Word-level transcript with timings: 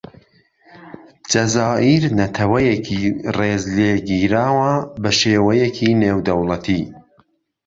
جەزائیر 1.31 2.03
نەتەوەیەکی 2.19 3.01
ڕێز 3.37 3.63
لێگیراوە 3.75 4.71
بەشێوەیەکی 5.03 5.97
نێودەوڵەتی. 6.01 6.83